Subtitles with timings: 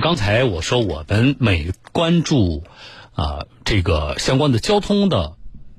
[0.00, 2.64] 刚才我说我们每关注
[3.12, 5.36] 啊这个相关的交通的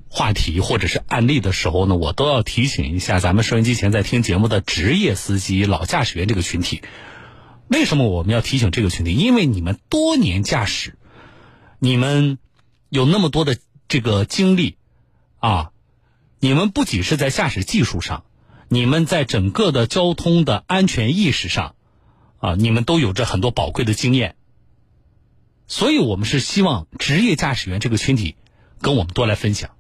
[0.10, 6.82] 话题或者是案例的时候呢，我都要提醒一下咱们收音机前在听节目的职业司机、老驾驶员这个群体。
[7.68, 9.14] 为什么我们要提醒这个群体？
[9.16, 10.98] 因为你们多年驾驶，
[11.80, 12.38] 你们
[12.90, 13.58] 有那么多的
[13.88, 14.78] 这个经历
[15.40, 15.72] 啊，
[16.40, 18.24] 你们不仅是在驾驶技术上，
[18.68, 21.76] 你们在整个的交通的安全意识上。
[22.42, 24.36] 啊，你们都有着很多宝贵的经验，
[25.68, 28.36] 所以我们是希望职业驾驶员这个群体
[28.82, 29.72] 跟我们多来分享。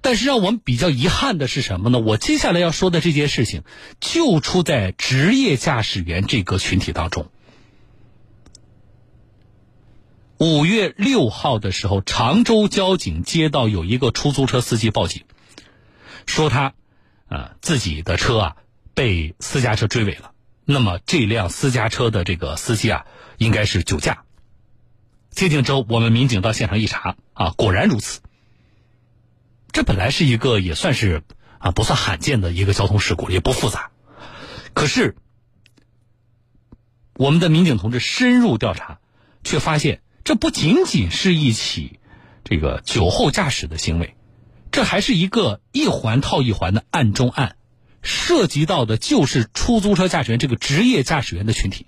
[0.00, 1.98] 但是让我们比较遗憾的是什么呢？
[1.98, 3.62] 我接下来要说的这件事情，
[4.00, 7.30] 就出在职业驾驶员这个群体当中。
[10.38, 15.24] 五月六号的时候，常州交警接到有一个出租车司机报警，
[16.26, 16.74] 说他
[17.28, 18.56] 啊自己的车啊
[18.92, 20.32] 被私家车追尾了。
[20.64, 24.24] 那么这辆私家车的这个司机啊，应该是酒驾。
[25.30, 28.20] 接警之后，我们民警到现场一查，啊，果然如此。
[29.72, 31.22] 这本来是一个也算是
[31.58, 33.90] 啊不算罕见的一个交通事故，也不复杂。
[34.72, 35.16] 可是，
[37.14, 39.00] 我们的民警同志深入调查，
[39.42, 41.98] 却发现这不仅仅是一起
[42.44, 44.16] 这个酒后驾驶的行为，
[44.70, 47.56] 这还是一个一环套一环的案中案。
[48.04, 51.86] 涉及到的就是出租车驾驶员这个职业驾驶员的群体，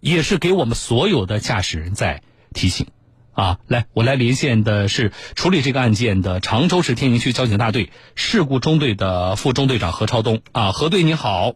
[0.00, 2.88] 也是给我们所有的驾驶人在提醒
[3.32, 3.58] 啊！
[3.66, 11.52] 来，我来连线的是处理这个案件的常州市天宁区交警大队事故中队的副中队长何超东啊，何队你好，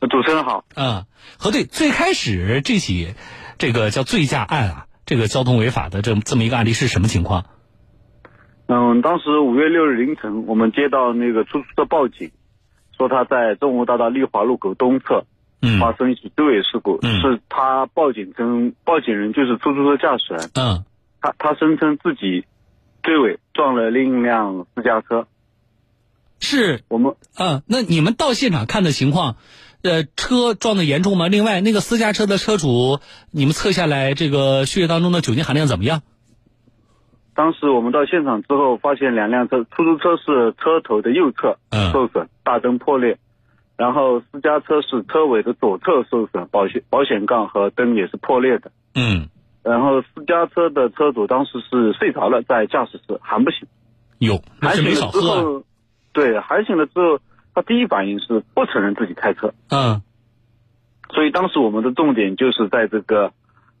[0.00, 1.06] 主持人好，嗯，
[1.38, 3.14] 何队，最开始这起
[3.58, 7.46] 这个叫醉驾案啊，这个交通违法的这这么一个案例是什么情况？
[8.68, 12.30] 嗯，当时五月六日凌晨，我们接到那个出租车报警，
[12.98, 15.24] 说他在中吴大道丽华路口东侧
[15.80, 16.98] 发生一起追尾事故。
[17.00, 20.50] 嗯，是他报警称，报警人就是出租车驾驶员。
[20.54, 20.84] 嗯，
[21.22, 22.44] 他他声称自己
[23.02, 25.26] 追尾撞了另一辆私家车。
[26.40, 29.36] 是我们嗯，那你们到现场看的情况，
[29.80, 31.26] 呃，车撞的严重吗？
[31.26, 36.02] 另外，那个私家车的车主，你们测下来这个血液当中的酒精含量怎么样？
[37.38, 41.56] 当时我们到现场之后，发现两辆车，出租车是车头的右侧
[41.92, 43.14] 受损，大灯破裂；
[43.76, 48.72] 然后私家车是车尾的左侧受损，保险保险杠和灯也是破裂的。
[48.96, 49.28] 嗯。
[49.62, 53.68] 然后私家车的车主当时是睡着了，在驾驶室喊不醒。
[54.18, 55.62] 有，还醒了之后，
[56.12, 57.20] 对，喊醒了之后，
[57.54, 59.54] 他第一反应是不承认自己开车。
[59.70, 60.02] 嗯。
[61.14, 63.32] 所以当时我们的重点就是在这个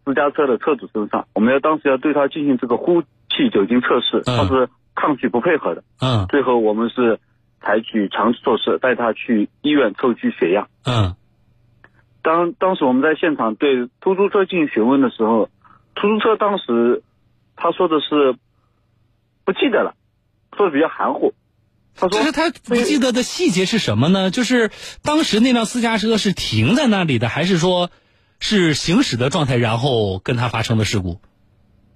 [0.04, 3.02] 私家车的车主身上，我们要当时要对他进行这个呼。
[3.38, 5.84] 气酒精测试，他是抗拒不配合的。
[6.00, 7.20] 嗯，最后我们是
[7.62, 10.68] 采取强制措施，带他去医院抽取血样。
[10.84, 11.14] 嗯，
[12.22, 15.48] 当当时我们在现场对出租车进行询问的时候，
[15.94, 17.04] 出租车当时
[17.54, 18.36] 他说的是
[19.44, 19.94] 不记得了，
[20.56, 21.32] 说的比较含糊。
[21.94, 24.30] 他说，就是他不记得的细节是什么呢？
[24.30, 24.70] 就是
[25.02, 27.90] 当时那辆私家车是停在那里的，还是说
[28.40, 31.20] 是行驶的状态，然后跟他发生的事故？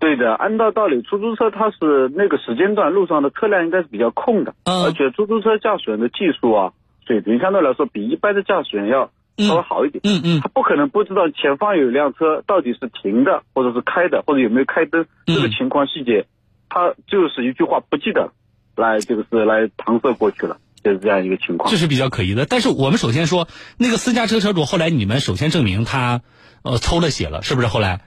[0.02, 6.72] 对的，按照道理，出租车它是那个时间段路上的车辆应该是比较空的，嗯，而且出租车驾驶员的技术啊
[7.06, 16.26] 水平相对来说比一般的驾驶员要稍微好一点，嗯嗯，他不可能不知道前方有一辆车到底是停的或者是开的或者有没有开灯这个情况细节，
[16.68, 18.32] 他就是一句话不记得，
[18.74, 22.44] 来这个是来搪塞过去了，就是这样一个情况，这是比较可疑的。
[22.44, 23.46] 但是我们首先说
[23.78, 26.22] 那个私家车车主，后来你们首先证明他
[26.64, 28.00] 呃抽了血了，是不是后来？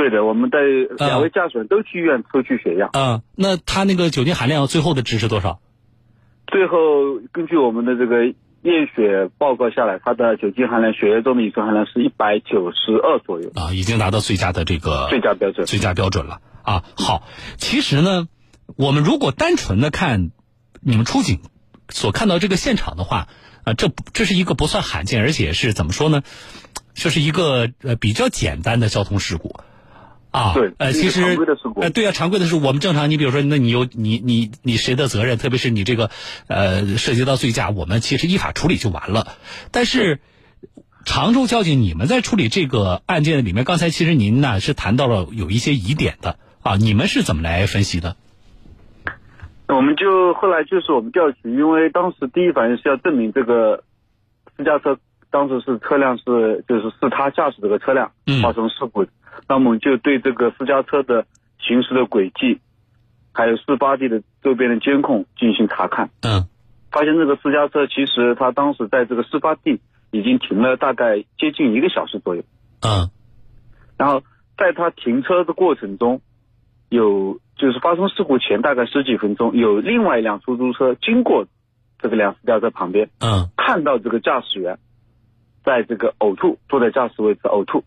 [0.00, 0.58] 对的，我们的
[0.96, 2.88] 两位驾驶员都去医院抽取血样。
[2.94, 5.60] 啊，那他那个酒精含量最后的值是多少？
[6.46, 8.24] 最后根据我们的这个
[8.62, 13.52] 验血报告下来，他的酒精含量，血液中的乙醇含量是一百九十二左右。
[13.54, 16.40] 啊，已经达到最佳的这个最佳标准，最佳标准了。
[16.62, 17.24] 啊，好，
[17.58, 18.26] 其实呢，
[18.76, 20.30] 我们如果单纯的看
[20.80, 21.40] 你们出警
[21.90, 23.28] 所看到这个现场的话，
[23.64, 26.22] 啊，这这是一个不算罕见，而且是怎么说呢？
[26.94, 29.60] 这是一个呃比较简单的交通事故。
[30.30, 31.22] 啊，对，呃，其实，
[31.76, 35.38] 呃，对啊，常规的是我们正常，你比如说，那你有你你你谁的责任？
[35.38, 36.10] 特别是你这个，
[36.46, 39.26] 呃，涉及到醉驾，我们其实依法处理就完了。
[39.72, 40.20] 但是，
[41.04, 48.16] 常州交警，你们在处理这个案件里面，刚才其实您呢是谈到了有一些疑点的啊，你们是怎么来分析的？
[49.66, 53.82] 我们就后来就是我们调取，因为当时第一反应是要证明这个
[54.56, 54.98] 私家车
[55.30, 58.12] 当时是车辆是就是是他驾驶这个车辆
[58.42, 59.06] 发生事故。
[59.48, 61.26] 那么就对这个私家车的
[61.58, 62.60] 行驶的轨迹，
[63.32, 66.10] 还有事发地的周边的监控进行查看。
[66.22, 66.46] 嗯，
[66.90, 69.80] 发现这个私家车其实他当时在这个事发地
[70.10, 72.42] 已经停了大概接近一个小时左右。
[72.80, 73.10] 嗯。
[73.96, 74.22] 然后
[74.56, 76.20] 在他停车的过程中，
[76.88, 81.46] 有就是发生事故前大概十几分钟，有另外一辆出租车经过
[81.98, 83.10] 这个辆私家车旁边。
[83.20, 83.50] 嗯。
[83.56, 84.78] 看到这个驾驶员
[85.64, 87.84] 在这个呕吐，坐在驾驶位置呕吐。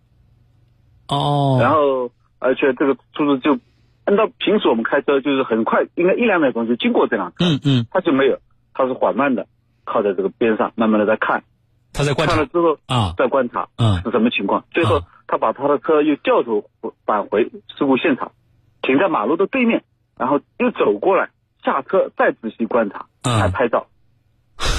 [1.08, 1.60] 哦。
[1.62, 3.60] 然后，而且这个出租就
[4.06, 7.46] 按照平时我们开车就是很快，应该一两秒钟就经过这辆车。
[7.46, 7.88] 嗯嗯。
[7.92, 8.40] 他就没有，
[8.74, 9.48] 他是缓慢的
[9.86, 11.44] 靠在这个边上，慢慢的在看。
[11.94, 12.36] 他在观察。
[12.36, 14.66] 看了之后啊，在观察，嗯，是什么情况？
[14.72, 15.02] 最后。
[15.26, 16.66] 他把他的车又掉头
[17.06, 18.34] 返回事故现场，
[18.84, 19.84] 停在马路的对面，
[20.16, 21.30] 然后又走过来
[21.64, 23.88] 下车再仔细观察，还拍照，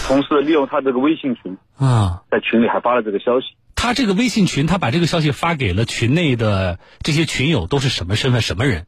[0.07, 3.47] 同时利用他这个微信群啊，在群里还发了这个消息。
[3.85, 8.87] 他这个微信群，他把这个消息发给了群内的这些群友，都是什么身份、什么人？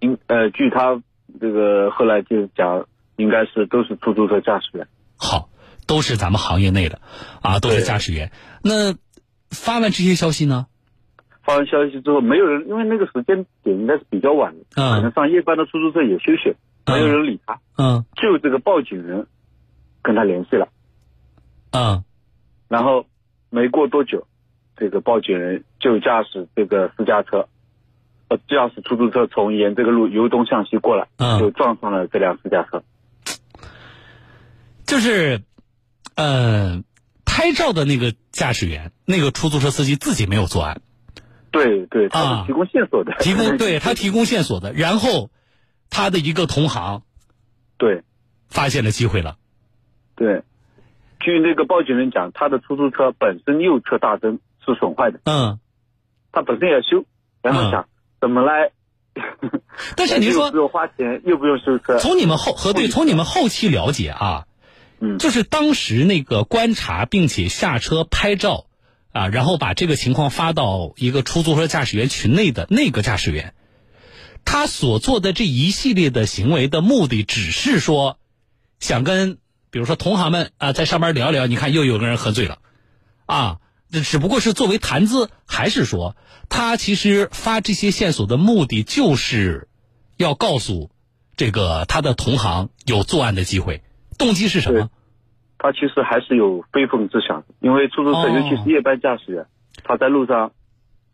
[0.00, 1.00] 应呃，据他
[1.40, 4.88] 这个后来就讲，应该是都是出租车驾驶员。
[5.16, 5.48] 好，
[5.86, 7.00] 都是咱们行业内的
[7.42, 8.32] 啊，都是驾驶员。
[8.62, 8.96] 那。
[9.50, 10.66] 发完这些消息呢？
[11.42, 16.54] 发完消息之后，没有人，因为那个时间点应该是比较晚的，可能上夜班的出租车也休息，
[16.86, 17.58] 没有人理他。
[17.78, 19.26] 嗯，就这个报警人
[20.02, 20.68] 跟他联系了。
[21.70, 22.04] 嗯，
[22.68, 23.06] 然后
[23.50, 24.26] 没过多久，
[24.76, 27.48] 这个报警人就驾驶这个私家车，
[28.28, 31.08] 呃，驾驶出租车从沿这个路由东向西过来，
[31.38, 32.82] 就撞上了这辆私家车。
[34.86, 35.42] 就是，
[36.16, 36.82] 呃。
[37.40, 40.80] 拍照的那个驾驶员，那个出租车司机自己没有作案，
[41.52, 45.30] 对对，他是提供线索的，提供对他提供线索的，然后
[45.88, 47.04] 他的一个同行，
[47.76, 48.02] 对，
[48.48, 49.36] 发现了机会了，
[50.16, 50.42] 对，
[51.20, 55.58] 据那个报警人讲，他的出租车本身右侧大灯是损坏的，嗯，
[56.32, 57.04] 他本身要修，
[57.42, 57.88] 然后想
[58.20, 58.70] 怎么来，
[59.96, 64.44] 但是您说 不用花钱又不用修车，从你们后核对，从你们后期了解啊。
[65.00, 68.66] 嗯，就是当时那个观察并且下车拍照，
[69.12, 73.54] 啊，然后把这个情况发到一个出租车驾驶员群内的那个驾驶员，
[74.44, 78.18] 他所做的这一系列的行为的目的，只是说，
[78.80, 79.38] 想跟
[79.70, 82.58] 比如说同行们啊在上班聊聊，你看又有个人喝醉了，
[83.26, 83.58] 啊，
[83.90, 86.16] 这只不过是作为谈资，还是说
[86.48, 89.68] 他其实发这些线索的目的，就是
[90.16, 90.90] 要告诉
[91.36, 93.82] 这个他的同行有作案的机会。
[94.18, 94.90] 动机是什么？
[95.58, 99.46] 他其实还是有非分之想，因为出租车尤其是夜班驾驶员，
[99.84, 100.52] 他在路上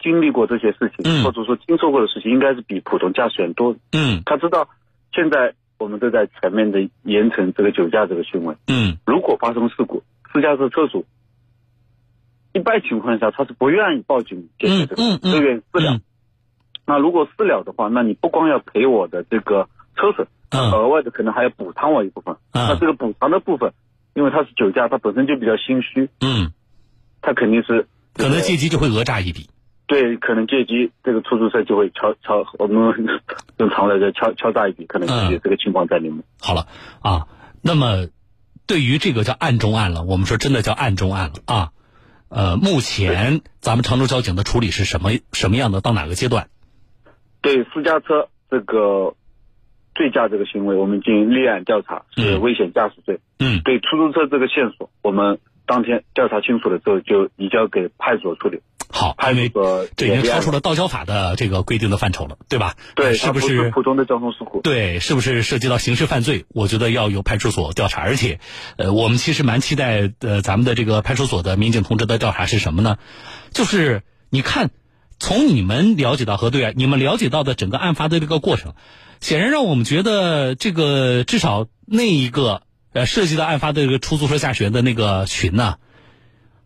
[0.03, 3.77] 经历过这些事情，或者说听说过的事情，应该是比普通驾驶员多。
[3.93, 4.69] 嗯，他知道
[5.13, 5.55] 现在
[5.85, 8.57] 我们都在全面的严惩这个酒驾这个行为。
[8.67, 10.03] 嗯，如果发生事故，
[10.33, 11.05] 私家车车主
[12.53, 16.01] 一般情况下他是不愿意报警解决这个，都愿意私了。
[16.87, 20.27] 那如果私了的话，那你不光要赔我的这个车损。
[20.55, 23.73] 额外的可能还要补偿我一部分，那这个补偿的部分，
[24.15, 26.53] 因为他是酒驾，他本身就比较心虚，嗯，
[27.21, 29.51] 他肯定是可能借机就会讹诈一笔，
[29.87, 32.95] 对，可能借机这个出租车就会敲敲我们
[33.59, 36.23] 用常来说敲敲诈一笔，可能有这个情况在里面。
[36.41, 36.67] 好了
[37.01, 37.29] 啊，
[37.63, 38.09] 那么
[38.67, 41.73] 对于这个叫案中案了，我们说真的叫案中案了啊，
[42.29, 45.81] 呃，目前咱们常州交警的处理是什么什么样的？
[45.81, 46.49] 到哪个阶段？
[47.43, 49.15] 对私家车这个。
[49.97, 53.21] 醉驾这个行为，我们进行立案调查，是危险驾驶罪。
[53.39, 58.61] 嗯，对出租车这个线索，我们当天调查清楚了之后，就移交给派出所处理。
[58.91, 59.51] 好，因为
[59.97, 62.77] 这已经超出了道交法的这个规定的范畴了，对吧？
[62.95, 64.61] 对，是不是普通的交通事故？
[64.61, 66.45] 对，是不是涉及到刑事犯罪？
[66.49, 68.03] 我觉得要由派出所调查。
[68.03, 68.39] 而且，
[68.77, 72.99] 呃，我们其实蛮期待呃咱们的这个派出所的民警同志的调查是什么呢？
[73.53, 74.71] 就是你看，
[75.19, 78.75] 从你们了解到和对啊，你们了解到的整个案发的这个过程。
[79.21, 85.77] 显然让我们觉得，这个至少那一个呃涉及到案发的这个出租车驾驶员的那个群呢，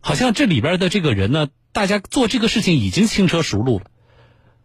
[0.01, 3.85] 好像这里边的这个人呢，大家做这个事情已经轻车熟路了，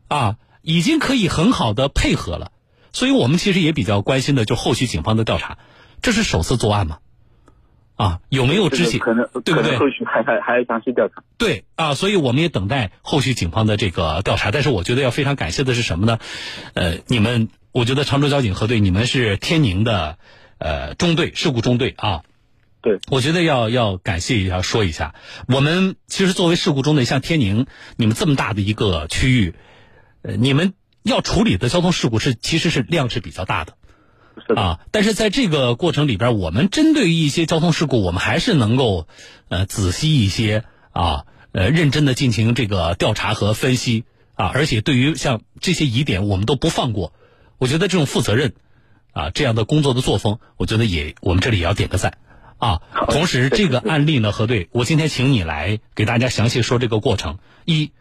[0.08, 2.52] 啊，已经可以很好的配合了。
[2.92, 5.58] 所以我们其实也比较关心的，就后续警方的调查，
[6.02, 6.98] 这是首次作案吗？
[7.96, 9.00] 啊，有没有知情？
[9.00, 9.76] 可能对不对？
[9.78, 11.22] 后续还还还要详细调查。
[11.38, 14.50] 对啊，所以我们也等待后续警方的这个调查。
[14.50, 16.18] 但是我觉得要非常感谢的是什么呢？
[16.74, 17.48] 呃，你们。
[17.74, 20.16] 我觉得常州交警核对，你们是天宁的，
[20.58, 22.22] 呃，中队事故中队啊。
[22.84, 25.14] 对，我觉得要要感谢一下，说一下，
[25.48, 29.54] 我们其实作为事故中的，像天宁，你们这么大的一个区域，
[30.22, 33.74] 呃，你们要处理的交通事故是其实是量是比较大的，
[34.54, 34.80] 啊。
[34.90, 39.08] 但是在这个过程里边，我们针对于一些交通事故，我们还是能够
[39.48, 44.04] 呃仔细一些啊，呃，认真的进行这个调查和分析。
[44.36, 47.12] 啊，而且对于像这些疑点，我们都不放过。
[47.56, 48.52] 我觉得这种负责任，
[49.12, 52.18] 啊，这样的工作的作风，我觉得也我们这里也要点个赞，
[52.64, 52.82] 啊。
[52.92, 53.06] 啊。
[53.06, 57.38] 同时，这个案例呢，核对， 我今天请你来给大家详细说这个过程。
[57.64, 57.92] 一，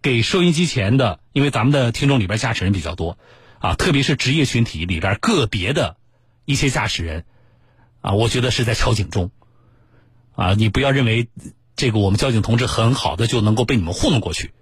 [0.00, 3.18] 给收音机前的，因为咱们的听众里边驾驶人比较多，
[3.60, 5.96] 啊，特别是职业群体里边个别的
[6.44, 7.24] 一些驾驶人，
[8.00, 9.30] 啊，我觉得是在敲警钟，
[10.34, 11.28] 啊，你不要认为
[11.76, 14.52] 这个我们交警同志很好的就能够被你们糊弄过去。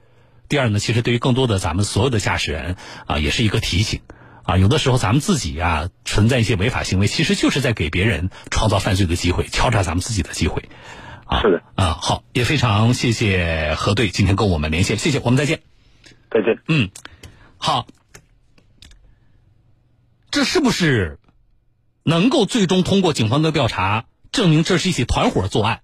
[0.48, 2.76] 第二呢，其实对于更多的咱们所有的驾驶人，
[3.06, 4.00] 啊，也是一个提醒。
[4.50, 10.68] 啊，有的时候咱们自己呀存在一些违法行为，其实就是在给别人创造犯罪的机会，敲诈咱们自己的机会。
[11.24, 11.62] 啊，是的。
[11.76, 15.60] 啊，好，也非常谢谢何队今天跟我们连线，谢谢，我们再见。
[16.32, 16.58] 再见。
[16.66, 16.90] 嗯，
[17.58, 17.86] 好，
[20.32, 21.20] 这是不是
[22.02, 25.82] 能够最终通过警方的调查证明这是一起团伙作案？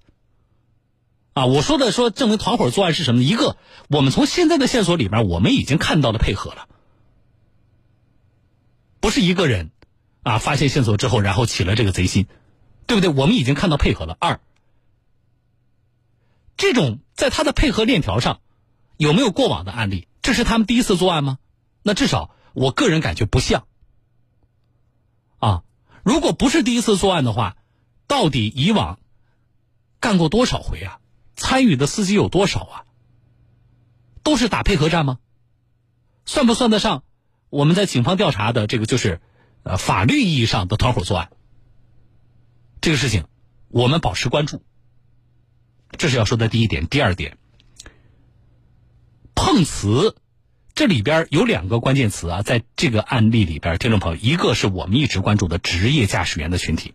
[1.34, 3.22] 啊，我说的说证明团伙作案是什么？
[3.22, 6.66] 一个，我们从现在的线索里面，我们已经看到了配合了。
[9.06, 9.70] 不是一个人，
[10.24, 12.26] 啊，发现线索之后，然后起了这个贼心，
[12.88, 13.08] 对不对？
[13.08, 14.16] 我们已经看到配合了。
[14.18, 14.40] 二，
[16.56, 18.40] 这种在他的配合链条上，
[18.96, 20.08] 有没有过往的案例？
[20.22, 21.38] 这是他们第一次作案吗？
[21.84, 23.68] 那至少我个人感觉不像。
[25.38, 25.62] 啊，
[26.02, 27.58] 如果不是第一次作案的话，
[28.08, 28.98] 到底以往
[30.00, 30.98] 干过多少回啊？
[31.36, 32.84] 参与的司机有多少啊？
[34.24, 35.20] 都是打配合战吗？
[36.24, 37.04] 算不算得上？
[37.50, 39.20] 我们在警方调查的这个就是，
[39.62, 41.30] 呃，法律意义上的团伙作案。
[42.80, 43.24] 这个事情，
[43.68, 44.62] 我们保持关注。
[45.96, 46.86] 这是要说的第一点。
[46.86, 47.38] 第二点，
[49.34, 50.16] 碰瓷，
[50.74, 56.94] 这里边有两个关键词啊，在这个案例里边，听众朋友，一个是我们一直关注的职业驾驶员的群体，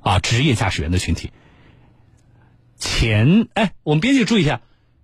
[0.00, 1.32] 啊，职业驾驶员的群体。
[2.76, 4.62] 前，哎，我们编辑注意一下。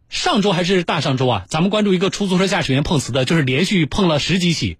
[0.08, 1.46] 上周还是大上周啊？
[1.48, 4.78] 咱们关注一个出租车驾驶员碰瓷的，就是连续碰了十几起，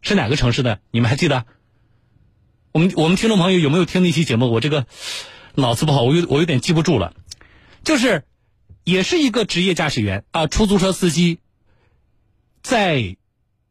[0.00, 0.80] 是哪个城市的？
[0.90, 1.44] 你们还记得？
[2.72, 4.50] 我们我们听众朋友有没有听那期节目？
[4.50, 4.86] 我这个
[5.56, 7.14] 脑子不好，我有我有点记不住了。
[7.82, 8.24] 就是
[8.84, 11.40] 也是一个职业驾驶员啊，出租车司机，
[12.62, 13.16] 在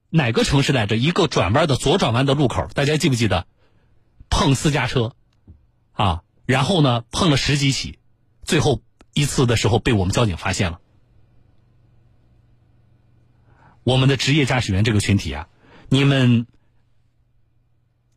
[0.09, 0.97] 哪个城市来着？
[0.97, 3.47] 一个转弯的左转弯的路口，大家记不记得？
[4.29, 5.15] 碰私家车
[5.93, 7.99] 啊，然后呢碰了十几起，
[8.43, 8.81] 最后
[9.13, 10.81] 一次的时候被我们交警发现了。
[13.89, 15.49] 我们的职业驾驶员这个群体啊，
[15.89, 16.45] 你们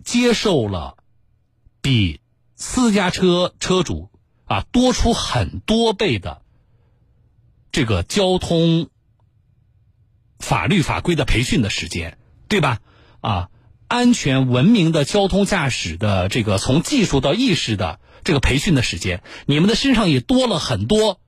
[0.04, 0.98] 接受了
[1.80, 2.20] 比
[2.56, 4.10] 私家车车主
[4.44, 6.42] 啊多出很多倍的
[7.70, 8.90] 这个交通
[10.38, 12.82] 法律法规的培训的时间，对吧？
[13.22, 13.48] 啊，
[13.88, 21.18] 安全文明的交通驾驶的这个从技术到意识的这个培训的时间，你们的身上也多了很多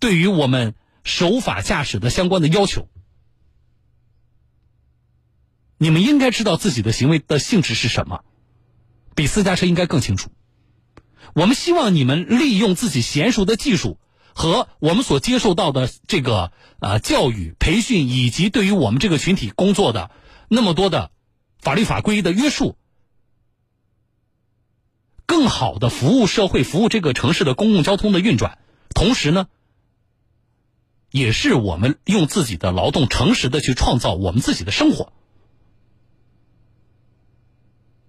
[0.00, 0.74] 对于我们。
[1.04, 2.88] 守法驾驶的相关的要求，
[5.76, 8.24] 你们应该知道自己的行为的性质是什么，
[9.16, 10.30] 比私家车应该更清楚。
[11.34, 13.98] 我们希望你们利用自己娴熟的技术
[14.32, 20.10] 和我们所接受到的这个呃教育培训，以及对于我们这个群体工作的
[20.48, 21.10] 那么多的
[21.58, 22.76] 法律法规的约束，
[25.26, 28.58] 更好的服务社会，服务这个城市的公共交通的运转，
[28.94, 29.48] 同时呢。
[31.12, 35.12] 也是我们用自己的劳动诚实的去创造我们自己的生活，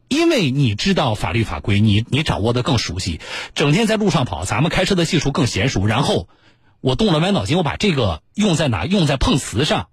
[0.07, 3.19] 因为你知道法律法规，你你掌握的更熟悉，
[3.55, 5.85] 整天在路上跑，咱们开车的技术更娴熟。
[5.85, 6.29] 然后
[6.79, 8.85] 我动了歪脑筋，我把这个用在哪？
[8.85, 9.89] 用在碰瓷上。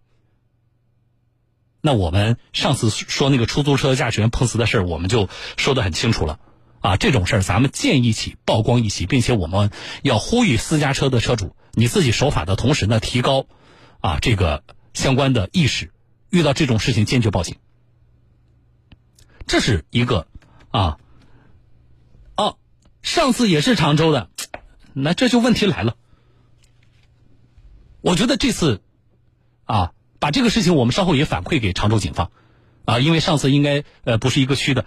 [1.80, 6.38] 那我们上次说那个出租车驾驶员碰瓷的事儿，我们就说的很清楚了
[6.80, 6.96] 啊。
[6.96, 9.70] 这种事儿咱们见一起曝光一起，并且我们
[10.02, 11.54] 要呼吁私家车的车主。
[11.72, 13.46] 你自己守法的同时呢，提高
[14.00, 15.92] 啊这个相关的意识，
[16.28, 17.56] 遇到这种事情坚决报警。
[19.46, 20.26] 这是一个
[20.70, 20.98] 啊
[22.36, 22.56] 哦，
[23.02, 24.30] 上次也是常州的，
[24.92, 25.96] 那这就问题来了。
[28.00, 28.80] 我觉得这次
[29.64, 32.30] 啊，把这个事情我们稍后也反馈给常州警方
[32.84, 34.86] 啊，因为上次应该呃不是一个区的，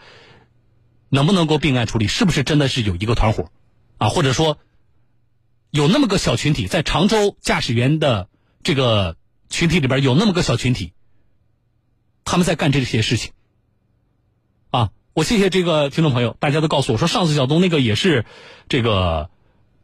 [1.14, 2.08] 能不能够并案处理？
[2.08, 3.52] 是不是真的是有一个团伙
[3.98, 4.10] 啊？
[4.10, 4.58] 或者说？
[5.70, 8.30] 有那么个小群体，在常州驾驶员的
[8.62, 9.18] 这个
[9.50, 10.94] 群体里边，有那么个小群体，
[12.24, 13.32] 他们在干这些事情。
[14.70, 18.24] 啊，我谢谢这个听众朋友，大家都告诉我说，上次小东那个也是
[18.70, 19.32] 这个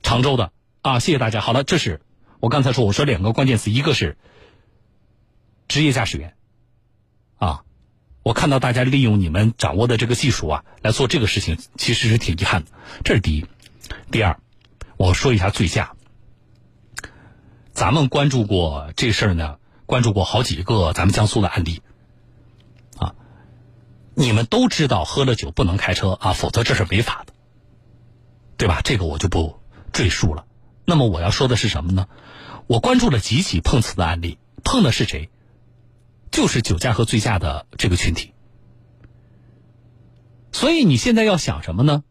[0.03, 0.51] 常州的
[0.83, 1.41] 啊，谢谢大家。
[1.41, 2.01] 好了，这是
[2.39, 4.15] 我刚才说，我说两个关键词，一个是
[5.67, 6.35] 职业驾驶员，
[7.37, 7.63] 啊，
[8.23, 12.71] 我看到大家利用你们掌握的这个技术啊来做这个事情，其实是挺遗憾的，
[13.03, 13.45] 这是第一。
[14.11, 14.39] 第二。
[14.97, 15.93] 我说一下醉驾，
[17.71, 21.81] 咱们关注过这事儿呢，关注过好几个咱们江苏的案例，
[22.97, 23.15] 啊，
[24.13, 27.31] 你们都知道喝了酒不能开车啊，否则这是违法的，
[28.57, 28.81] 对吧？
[28.83, 29.57] 这个我就不
[29.93, 30.43] 赘述了。
[30.83, 32.09] 那么我要说的是什么呢？
[32.67, 35.29] 我关注了几起碰瓷的案例，碰的是谁？
[36.31, 38.33] 就是酒驾和醉驾的这个群体。
[40.51, 42.03] 所以你现在要想什么呢？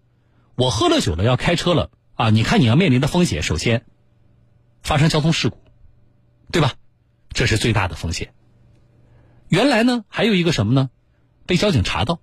[0.55, 2.31] 我喝了酒了要开车了啊！
[2.31, 3.85] 你看你要面临的风险，首先
[4.83, 5.59] 发生交通事故，
[6.51, 6.75] 对吧？
[7.33, 8.33] 这是最大的风险。
[9.49, 10.91] 原来呢，还有一个什么呢？
[11.47, 12.21] 被交警查到，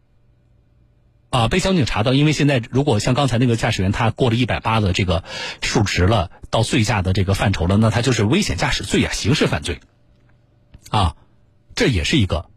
[1.29, 5.23] 啊，被交警查到，因为现在如果像刚才那个驾驶员他过了一百八的这个
[5.61, 9.79] 数值了，到醉驾的这个范畴了，那他就是危险驾驶罪啊，刑事犯罪，
[10.89, 11.15] 啊，
[11.75, 12.50] 这也是一个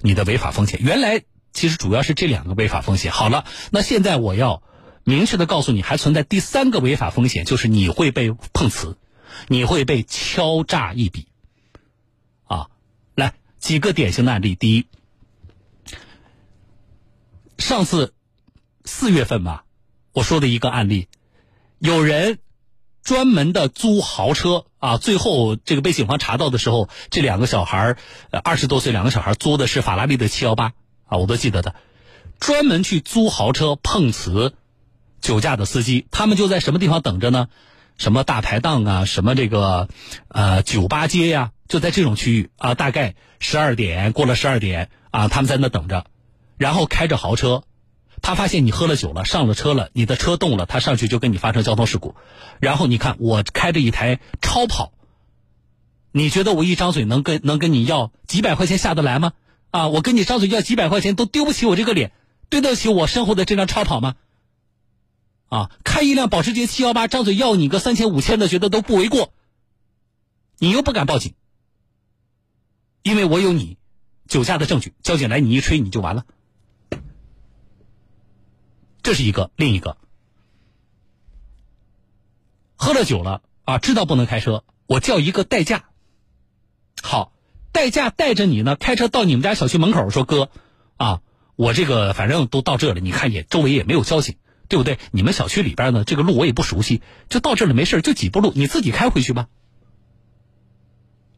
[0.00, 0.80] 你的违法风险。
[0.82, 3.12] 原来其实主要是这两个违法风险。
[3.12, 4.62] 好了，那现在我要
[5.04, 8.98] 明确的告诉你，还存在第三个违法风险，就是你会被碰瓷，
[9.48, 11.28] 你会被敲诈一笔，
[12.44, 12.68] 啊，
[13.14, 14.86] 来几个典型的案例，第一。
[17.56, 18.14] 上次
[18.84, 19.64] 四月份吧，
[20.12, 21.08] 我说的一个案例，
[21.78, 22.38] 有人
[23.04, 27.96] 专门的租豪车啊，最后这个被警方查到的时候，这两个小孩
[28.42, 30.72] 二十多岁，两个小孩租的是法拉利的七幺八
[31.06, 31.74] 啊，我都记得的，
[32.40, 34.54] 专门去租豪车碰瓷
[35.20, 37.48] 酒驾的司机，他们就在什么地方等着呢？
[37.96, 39.88] 什么大排档啊，什么这个
[40.28, 46.06] 呃酒吧街呀，就在这种区域啊，大概十二点过了十二点啊，他们在那等着。
[46.56, 47.64] 然后开着豪车，
[48.24, 52.14] 他发现你喝了酒了，上了车了，你的车动了，他上去就跟你发生交通事故。
[52.58, 54.94] 然后你看，我开着一台超跑，
[56.10, 59.34] 你觉得我一张嘴能跟能跟你要几百块钱下得来吗？
[59.70, 62.12] 啊，我跟你张嘴要几百块钱都丢不起我这个脸，
[62.48, 64.14] 对得起我身后的这辆超跑吗？
[65.50, 69.34] 啊，开一辆保时捷七幺八，张嘴要你个三千五千的，觉得都不为过。
[70.58, 71.34] 你又不敢报警，
[73.02, 73.76] 因为我有你
[74.26, 76.24] 酒驾的证据，交警来你一吹你就完了。
[79.04, 79.98] 这是一个，另一个，
[82.74, 85.84] 喝了酒了啊，知道不能开车，我叫一个代驾。
[87.02, 87.34] 好，
[87.70, 90.48] 代驾带着你呢，开车到你们家小区门口，说哥，
[90.96, 91.20] 啊，
[91.54, 94.36] 我这个反正都到这了，你看也周围也没有交警，
[94.68, 94.98] 对不对？
[95.12, 99.48] 你们小区里边呢，这个路我也不熟悉，就到这了，没事就几步路，你自己开回去吧。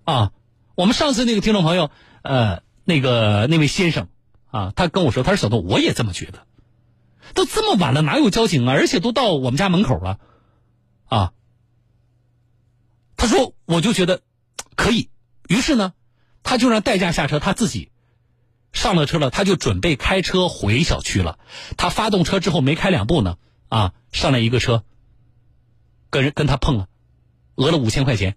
[0.05, 0.33] 啊，
[0.77, 1.91] 我们上次那个听众朋友，
[2.23, 4.07] 呃，那个那位先生
[4.53, 6.47] 啊，他跟我说，他说小东，我也这么觉得。
[7.37, 8.73] 都这么晚了，哪有交警啊？
[8.73, 10.19] 而且都到我们家门口了，
[11.05, 11.33] 啊！
[13.17, 14.23] 他说，我就觉得
[14.75, 15.11] 可以。
[15.47, 15.93] 于是呢，
[16.43, 17.93] 他就让代驾下车，他自己
[18.73, 21.39] 上了车了，他就准备开车回小区了。
[21.77, 23.37] 他发动车之后没开两步呢，
[23.69, 24.83] 啊，上来一个车，
[26.09, 26.89] 跟人跟他碰了，
[27.55, 28.37] 讹了五千块钱。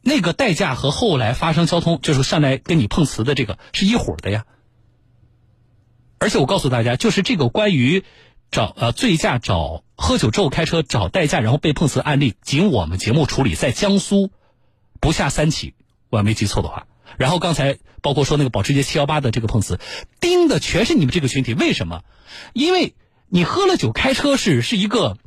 [0.00, 4.46] 那个代驾和后来发生交通，就是上来跟你碰瓷的这个是一伙的呀。
[6.22, 8.04] 而且我告诉大家，就是这个关于
[8.52, 14.30] 找呃醉驾找喝酒之后开车找代驾然后被碰瓷案例，仅我们节目处理在江苏
[15.00, 15.74] 不下三起，
[16.10, 16.86] 我要没记错的话。
[17.18, 19.80] 然后刚才包括说那个保时捷七幺八的这个碰瓷，
[20.20, 21.54] 盯的全是你们这个群体。
[21.54, 22.04] 为什么？
[22.52, 22.94] 因为
[23.26, 25.18] 你喝了酒开车是是一个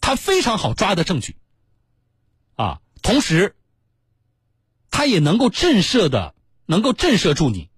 [0.00, 1.36] 他非常好抓的证据
[2.56, 3.54] 啊，同时
[4.90, 7.68] 他也能够震慑的，能够震慑住你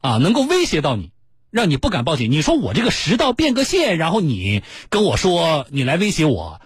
[0.00, 1.12] 啊，能够威胁到你。
[1.50, 6.60] 让你不敢报警，你说我这个食道变个线，然后你跟我说你来威胁我，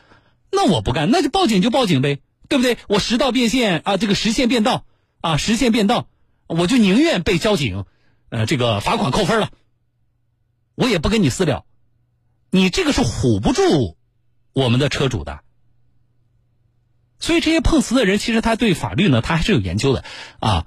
[0.51, 2.19] 那我不干，那就报警就报警呗，
[2.49, 2.79] 对不对？
[2.89, 4.85] 我食道变线啊，这个实线变道
[5.21, 6.09] 啊，实线变道，
[6.47, 7.85] 我就宁愿被交警，
[8.29, 9.51] 呃，这个罚款扣分了，
[10.75, 11.65] 我也不跟你私了，
[12.51, 13.97] 你这个是唬不住
[14.53, 15.41] 我们的车主的，
[17.21, 20.05] 所以这些碰瓷的人，其实他对法律呢，他还是有研究的。
[20.41, 20.67] 啊，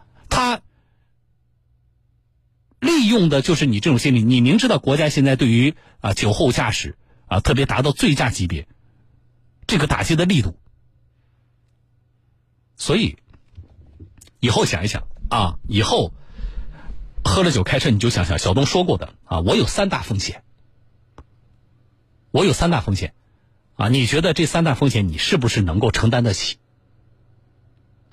[2.79, 8.67] 利用的就是你这种心理，你明知道国家现在对于啊酒后驾驶啊，特别达到醉驾级别，
[9.65, 10.57] 这个打击的力度，
[12.75, 13.17] 所以
[14.39, 16.13] 以后想一想啊，以后
[17.23, 20.43] 喝了酒开车你就想想小东说过的啊，我有三大风险，
[22.31, 23.15] 我有三大风险
[23.75, 26.57] 啊，你觉得这三大风险你是不是能够承担得起？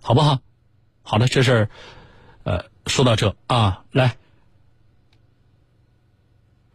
[0.01, 0.41] 好不好？
[1.03, 1.71] 好了，这事儿
[2.45, 4.17] 呃说到这啊，来。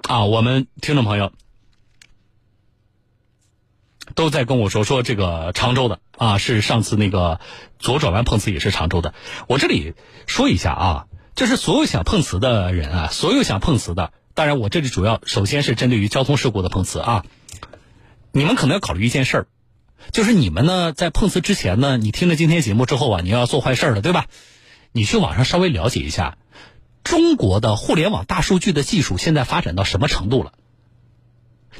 [0.08, 1.34] 啊，我们听众朋友
[4.16, 7.42] 都在跟我说说这个常州的啊，是上次那个
[7.78, 9.14] 左转弯碰瓷也是常州的。
[9.50, 17.26] 我这里说一下啊，就是所有想碰瓷的人啊，所有想碰瓷的，当然我这里主要首先是针对于交通事故的碰瓷啊。
[18.32, 19.48] 你们可能要考虑一件事儿，
[20.14, 24.28] 就是你们呢在碰瓷之前呢，你听了今天节目之后啊，你要做坏事了，对吧？
[24.94, 26.38] 你去网上稍微了解一下，
[27.10, 30.52] 中国的互联网大数据的技术现在发展到什么程度了？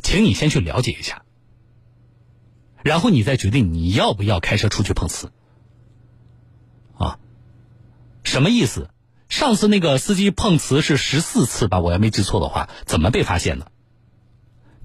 [0.02, 1.24] 请你先去了解一下，
[2.82, 5.32] 然后你再决定你要不要开车出去碰瓷。
[6.98, 7.20] 啊，
[8.24, 8.90] 什么意思？
[9.28, 11.82] 上次那个司机碰瓷是十四次吧？
[11.82, 13.70] 我要没记错的话，怎么被发现的？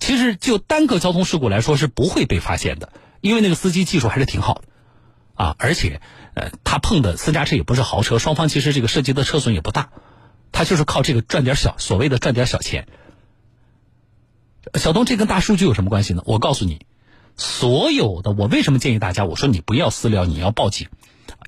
[0.00, 4.62] 其实就单个交通事故来说是不会被发现的，因为那个司机技术还是挺好的，
[5.36, 6.00] 啊，而且
[6.34, 9.92] 呃，他碰的私家车也不是豪车，双方其实这个涉及的车损也不大，
[10.52, 12.86] 他就是靠这个赚点小所谓的赚点小钱。
[14.74, 16.22] 小东，这跟大数据有什么关系呢？
[16.24, 16.86] 我告诉你，
[17.36, 20.88] 所有的我为什么建议大家，我说你不要私聊，你要报警。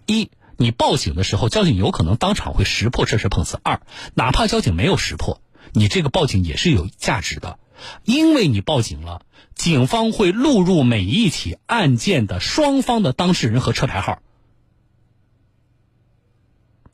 [0.07, 3.81] 一，你报警的时候，交警有可能当场会识破这是碰瓷；二，
[4.14, 5.40] 哪怕交警没有识破，
[5.73, 7.59] 你这个报警也是有价值的。
[8.05, 9.23] 因为你报警了，
[9.55, 14.21] 警方会录入每一起案件的双方的当事人和车牌号。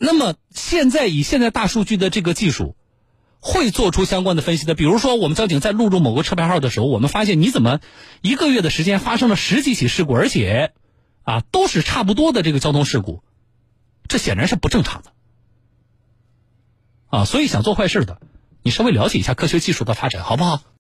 [0.03, 2.75] 那么现在以现在大数据的这个技术，
[3.39, 4.75] 会做出相关的分析的。
[4.75, 7.81] 比如说，我们交警在录入某个车牌号的时候，我们发现你怎么
[8.23, 10.73] 一个月的时间发生了十几起事故，而且
[11.23, 13.23] 啊都是差不多的这个交通事故，
[14.09, 15.13] 这显然是不正常的。
[17.11, 18.23] 啊，所以想做坏事的，
[18.63, 20.63] 你稍微了解一下科学技术的发展，好不好？